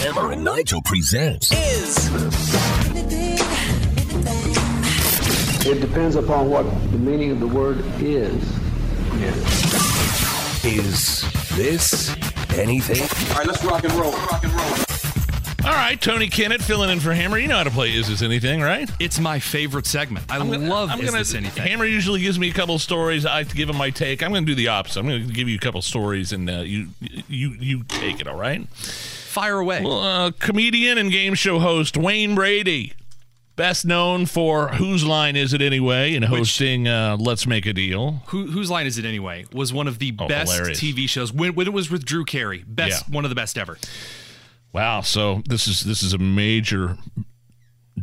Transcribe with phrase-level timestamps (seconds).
[0.00, 2.08] Hammer and Nigel presents is.
[5.66, 6.62] It depends upon what
[6.92, 8.42] the meaning of the word is.
[10.64, 11.24] Is
[11.56, 12.14] This
[12.56, 13.02] Anything?
[13.32, 14.12] All right, let's rock and roll.
[14.12, 14.74] Rock and roll.
[15.64, 17.36] All right, Tony Kinnett filling in for Hammer.
[17.38, 18.88] You know how to play Is This Anything, right?
[19.00, 20.24] It's my favorite segment.
[20.30, 21.62] I I'm gonna- love I'm Is gonna, This Anything?
[21.62, 23.26] Hammer usually gives me a couple stories.
[23.26, 24.22] I give him my take.
[24.22, 25.00] I'm going to do the opposite.
[25.00, 26.88] I'm going to give you a couple stories, and uh, you
[27.28, 28.26] you you take it.
[28.28, 28.66] All right.
[29.28, 29.82] Fire away.
[29.84, 32.94] Well, uh, comedian and game show host Wayne Brady,
[33.56, 38.22] best known for Whose Line Is It Anyway, and hosting uh, Let's Make a Deal.
[38.28, 39.44] Who, whose line is it anyway?
[39.52, 40.80] Was one of the Oh, best hilarious.
[40.80, 42.64] TV shows when, when it was with Drew Carey.
[42.66, 43.14] Best, Yeah.
[43.14, 43.78] one of the best ever.
[44.72, 45.02] Wow.
[45.02, 46.96] So this is this is a major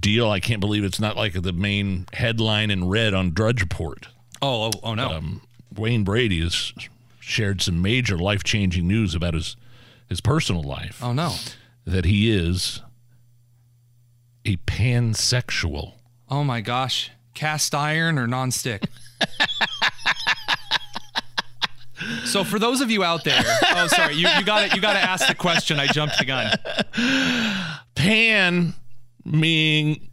[0.00, 0.30] deal.
[0.30, 4.08] I can't believe it's not like the main headline in red on Drudge Report.
[4.42, 5.08] Oh, oh, oh no.
[5.10, 5.42] um,
[5.76, 6.72] Wayne Brady has
[7.20, 9.56] shared some major life changing news about his
[10.08, 11.00] his personal life.
[11.02, 11.34] oh no.
[11.84, 12.82] That he is
[14.44, 15.94] a pansexual.
[16.28, 17.10] Oh my gosh.
[17.34, 18.84] Cast iron or nonstick?
[22.24, 23.42] so for those of you out there,
[23.74, 25.78] oh sorry, you, you got it You got to ask the question.
[25.80, 26.52] I jumped the gun.
[27.94, 28.74] Pan
[29.24, 30.08] meaning,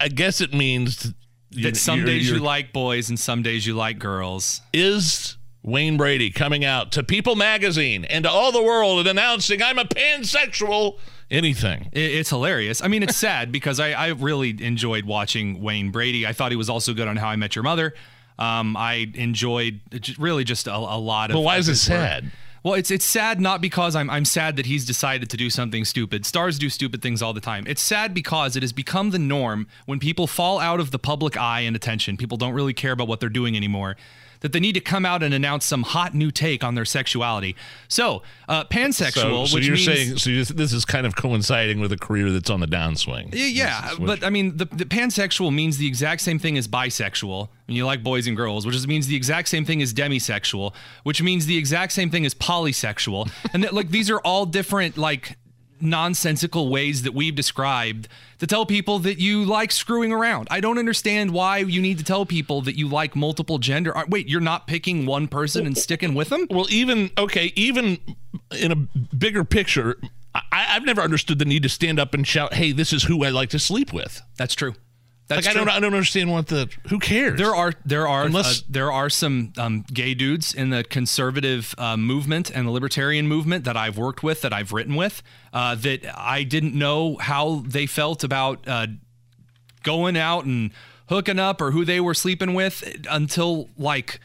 [0.00, 1.12] I- guess it means
[1.52, 4.60] That some you're- days you you're- like boys and some days you like girls.
[4.72, 9.62] is Wayne Brady coming out to People Magazine and to all the world and announcing
[9.62, 10.98] I'm a pansexual.
[11.30, 11.88] Anything.
[11.92, 12.82] It's hilarious.
[12.82, 16.26] I mean, it's sad because I, I really enjoyed watching Wayne Brady.
[16.26, 17.94] I thought he was also good on How I Met Your Mother.
[18.38, 19.80] Um, I enjoyed
[20.18, 21.34] really just a, a lot of.
[21.34, 21.98] But why is it his work.
[21.98, 22.30] sad?
[22.62, 25.84] Well, it's it's sad not because I'm I'm sad that he's decided to do something
[25.84, 26.26] stupid.
[26.26, 27.64] Stars do stupid things all the time.
[27.66, 31.36] It's sad because it has become the norm when people fall out of the public
[31.36, 32.16] eye and attention.
[32.16, 33.96] People don't really care about what they're doing anymore.
[34.44, 37.56] That they need to come out and announce some hot new take on their sexuality.
[37.88, 41.16] So, uh, pansexual, So, so which you're means saying so you- this is kind of
[41.16, 43.34] coinciding with a career that's on the downswing.
[43.34, 46.38] Yeah, yeah, This is what- but I mean, the, the pansexual means the exact same
[46.38, 49.80] thing as bisexual, and you like boys and girls, which means the exact same thing
[49.80, 54.20] as demisexual, which means the exact same thing as polysexual, and that, like these are
[54.20, 55.38] all different like
[55.80, 58.08] nonsensical ways that we've described
[58.38, 60.48] to tell people that you like screwing around.
[60.50, 63.96] I don't understand why you need to tell people that you like multiple gender.
[63.96, 66.46] uh, Wait, you're not picking one person and sticking with them?
[66.50, 67.98] well, even okay, even
[68.58, 69.98] in a bigger picture,
[70.34, 73.24] I, I've never understood the need to stand up and shout, "Hey, this is who
[73.24, 74.74] I like to sleep with." That's true.
[75.26, 77.38] That's like I don't, I don't understand what the who cares.
[77.38, 81.74] There are there are Unless- uh, there are some um, gay dudes in the conservative
[81.78, 85.22] uh, movement and the libertarian movement that I've worked with that I've written with
[85.54, 88.86] uh, that I didn't know how they felt about uh,
[89.82, 90.72] going out and
[91.08, 94.20] hooking up or who they were sleeping with until like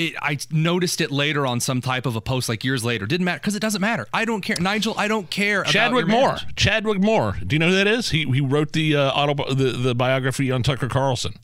[0.00, 3.06] it, I noticed it later on some type of a post like years later.
[3.06, 4.06] Didn't matter because it doesn't matter.
[4.12, 4.94] I don't care, Nigel.
[4.96, 5.60] I don't care.
[5.60, 6.36] about Chadwick Moore.
[6.56, 7.36] Chadwick Moore.
[7.46, 8.10] Do you know who that is?
[8.10, 11.34] He he wrote the uh, auto the, the biography on Tucker Carlson.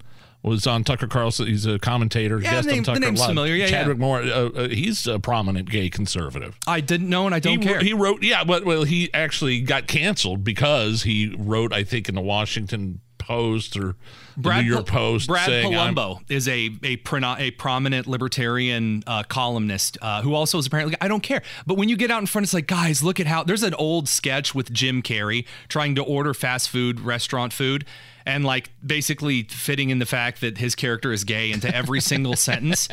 [0.43, 1.49] Was on Tucker Carlson.
[1.49, 2.39] He's a commentator.
[2.39, 3.31] Yeah, guest the name- on the name's Live.
[3.31, 3.55] familiar.
[3.55, 3.71] Yeah, yeah.
[3.71, 4.21] Chadwick Moore.
[4.21, 6.57] Uh, uh, he's a prominent gay conservative.
[6.69, 7.81] I didn't know and I don't he, care.
[7.81, 12.15] He wrote, yeah, but well, he actually got canceled because he wrote, I think, in
[12.15, 13.97] the Washington Post or
[14.37, 19.03] the New York Post, Brad saying, I'm- Polumbo is a a, prono- a prominent libertarian
[19.07, 21.43] uh, columnist uh, who also is apparently I don't care.
[21.67, 23.75] But when you get out in front, it's like, guys, look at how there's an
[23.75, 27.85] old sketch with Jim Carrey trying to order fast food restaurant food.
[28.29, 32.35] And like basically fitting in the fact that his character is gay into every single
[32.49, 32.89] sentence,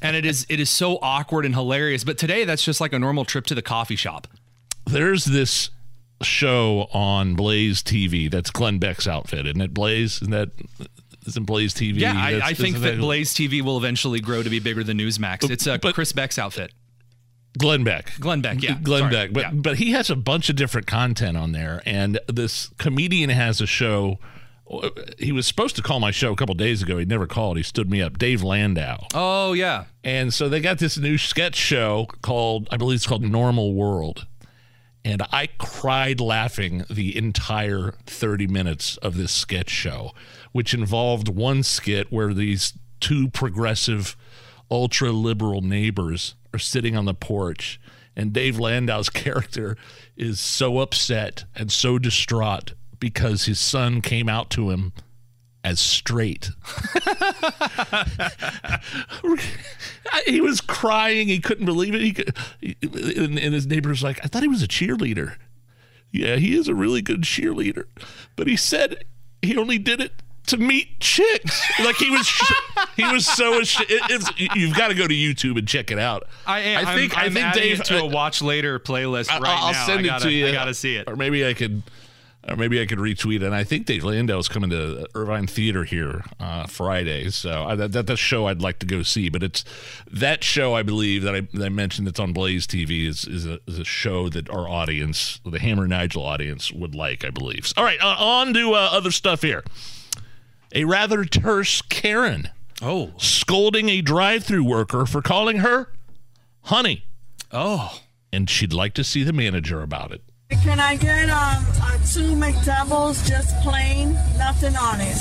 [0.00, 2.04] and it is it is so awkward and hilarious.
[2.04, 4.28] But today, that's just like a normal trip to the coffee shop.
[4.86, 5.70] there's this
[6.22, 9.72] show on Blaze TV that's Glenn Beck's outfit, isn't it?
[9.74, 10.50] Blaze, isn't that
[11.26, 12.00] isn't Blaze TV?
[12.00, 15.48] Yeah, I, I think that Blaze TV will eventually grow to be bigger than Newsmax.
[15.50, 16.72] It's a but- Chris Beck's outfit.
[17.56, 18.12] Glenn Beck.
[18.20, 18.78] Glenn Beck, yeah.
[18.80, 19.32] Glenn Sorry, Beck.
[19.32, 19.50] But yeah.
[19.52, 23.66] but he has a bunch of different content on there, and this comedian has a
[23.66, 24.18] show.
[25.18, 26.98] He was supposed to call my show a couple days ago.
[26.98, 27.56] He never called.
[27.56, 28.18] He stood me up.
[28.18, 29.06] Dave Landau.
[29.14, 29.86] Oh yeah.
[30.04, 34.26] And so they got this new sketch show called, I believe it's called Normal World.
[35.08, 40.12] And I cried laughing the entire 30 minutes of this sketch show,
[40.52, 44.18] which involved one skit where these two progressive,
[44.70, 47.80] ultra liberal neighbors are sitting on the porch
[48.14, 49.78] and Dave Landau's character
[50.14, 54.92] is so upset and so distraught because his son came out to him
[55.64, 56.50] as straight.
[60.26, 61.28] he was crying.
[61.28, 62.00] He couldn't believe it.
[62.00, 65.36] He, could, he and, and his neighbor was like, "I thought he was a cheerleader."
[66.10, 67.84] Yeah, he is a really good cheerleader,
[68.36, 69.04] but he said
[69.42, 70.12] he only did it
[70.48, 71.62] to meet chicks.
[71.80, 72.28] Like he was,
[72.96, 73.60] he was so.
[73.60, 73.68] It,
[74.10, 76.24] it's, you've got to go to YouTube and check it out.
[76.46, 76.86] I am.
[76.86, 77.16] I think.
[77.16, 79.86] I'm, I I'm think Dave to a uh, watch later playlist right I'll now.
[79.86, 80.48] send I it gotta, to you.
[80.48, 81.08] I gotta see it.
[81.08, 81.82] Or maybe I could,
[82.48, 83.44] or maybe I could retweet.
[83.44, 87.30] And I think Dave Landau is coming to Irving Theater here uh, Friday.
[87.30, 89.28] So uh, that, that that show I'd like to go see.
[89.28, 89.64] But it's
[90.10, 93.46] that show I believe that I, that I mentioned that's on Blaze TV is is
[93.46, 97.24] a, is a show that our audience, the Hammer Nigel audience, would like.
[97.24, 97.72] I believe.
[97.76, 99.64] All right, uh, on to uh, other stuff here.
[100.74, 102.50] A rather terse Karen
[102.80, 105.92] Oh, scolding a drive-through worker for calling her
[106.62, 107.04] honey,
[107.50, 108.00] oh.
[108.32, 110.22] and she'd like to see the manager about it.
[110.50, 115.16] Can I get um, uh, two McDoubles, just plain, nothing on it?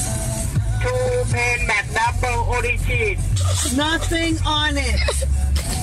[0.82, 3.76] Two plain McDouble only cheese.
[3.76, 5.00] Nothing on it.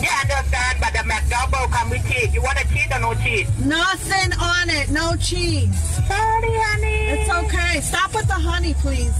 [0.00, 2.32] Yeah, I understand, but the McDouble come with cheese.
[2.34, 3.46] You want a cheese or no cheese?
[3.64, 4.90] Nothing on it.
[4.90, 5.78] No cheese.
[6.08, 7.20] Sorry, honey.
[7.20, 7.80] It's okay.
[7.82, 9.14] Stop with the honey, please.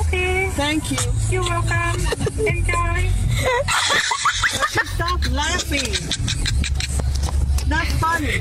[0.00, 0.50] Okay.
[0.50, 0.98] Thank you.
[1.30, 2.00] You're welcome.
[2.44, 3.08] Enjoy.
[4.96, 6.39] Stop laughing.
[7.70, 8.40] Not funny.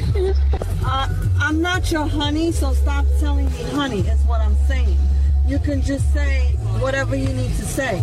[0.84, 1.08] Uh,
[1.40, 4.98] I'm not your honey, so stop telling me honey, is what I'm saying.
[5.46, 6.48] You can just say
[6.80, 8.00] whatever you need to say.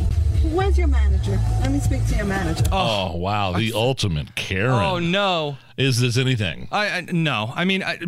[0.52, 1.40] Where's your manager?
[1.62, 2.62] Let me speak to your manager.
[2.70, 4.70] Oh, wow, the ultimate Karen.
[4.70, 5.58] Oh no.
[5.76, 6.68] Is this anything?
[6.70, 7.52] I, I no.
[7.56, 7.98] I mean, I,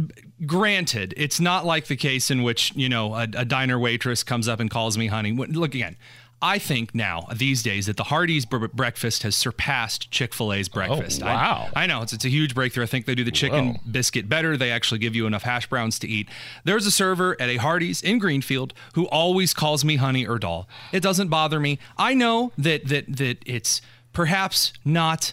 [0.47, 4.47] granted, it's not like the case in which you know a, a diner waitress comes
[4.47, 5.33] up and calls me honey.
[5.33, 5.97] Look again.
[6.41, 10.69] I think now these days that the Hardee's br- breakfast has surpassed Chick Fil A's
[10.69, 11.23] breakfast.
[11.23, 11.69] Oh, I- Oh, wow.
[11.75, 12.85] I, know it's it's a huge breakthrough.
[12.85, 13.81] I think they do the chicken Whoa.
[13.91, 14.57] biscuit better.
[14.57, 16.29] They actually give you enough hash browns to eat.
[16.65, 20.69] There's a server at a Hardee's in Greenfield who always calls me honey or doll.
[20.93, 21.79] It doesn't bother me.
[21.97, 23.81] I know that that that it's
[24.13, 25.33] perhaps not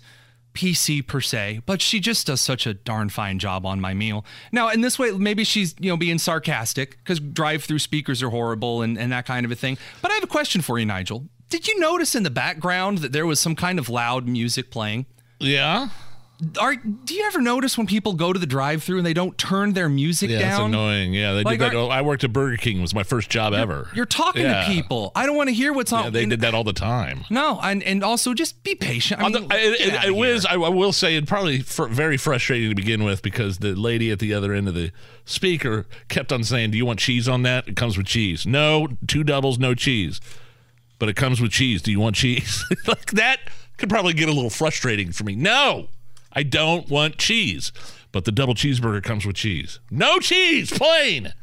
[0.56, 4.26] PC per se, but she just does such a darn fine job on my meal.
[4.52, 8.30] Now, in this way, maybe she's, you know, being sarcastic because drive through speakers are
[8.30, 9.78] horrible and, and that kind of a thing.
[10.02, 11.28] But I have a question for you, Nigel.
[11.50, 15.06] Did you notice in the background that there was some kind of loud music playing?
[15.40, 15.90] Yeah.
[16.60, 19.72] Are do you ever notice when people go to the drive-through and they don't turn
[19.72, 20.72] their music Yeah, it's down?
[20.72, 21.14] annoying.
[21.14, 21.78] Yeah, they Like, did that.
[21.78, 22.80] are- I worked at Burger King.
[22.80, 23.90] It was my first job ever.
[23.96, 24.66] You're talking Yeah.
[24.66, 25.14] to people.
[25.16, 26.04] I don't want to hear what's on.
[26.04, 27.24] Yeah, they did that all the time.
[27.30, 29.22] No, and and also just be patient.
[29.22, 30.46] I mean, the- it, get it, outta it was.
[30.46, 34.12] I, I will say, it probably fr- very frustrating to begin with because the lady
[34.12, 34.92] at the other end of the
[35.24, 37.68] speaker kept on saying, "Do you want cheese on that?
[37.70, 38.46] It comes with cheese.
[38.46, 40.20] No, two doubles, no cheese,
[41.00, 41.82] but it comes with cheese.
[41.82, 42.62] Do you want cheese?
[42.88, 43.40] like that
[43.78, 45.36] could probably get a little frustrating for me.
[45.36, 45.88] No,
[46.36, 47.72] I don't want cheese,
[48.12, 49.80] but the double cheeseburger comes with cheese.
[49.90, 51.34] No cheese, plain.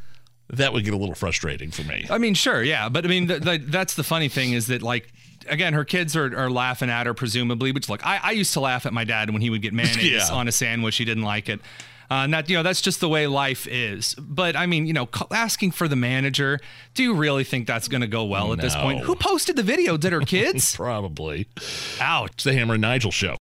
[0.50, 2.06] That would get a little frustrating for me.
[2.10, 4.82] I mean, sure, yeah, but I mean, the, the, that's the funny thing is that
[4.82, 5.12] like.
[5.48, 7.72] Again, her kids are, are laughing at her, presumably.
[7.72, 10.04] Which, look, I, I used to laugh at my dad when he would get mayonnaise
[10.28, 10.28] Yeah.
[10.32, 10.96] on a sandwich.
[10.98, 11.58] He didn't like it,
[12.08, 14.14] uh, and that you know that's just the way life is.
[14.20, 16.60] But I mean, you know, asking for the manager,
[16.94, 19.00] do you really think that's going to go well at this point?
[19.00, 19.96] Who posted the video?
[19.96, 20.76] Did her kids?
[20.76, 21.48] Probably.
[22.00, 22.30] Ouch.
[22.34, 23.38] It's the Hammer and Nigel show.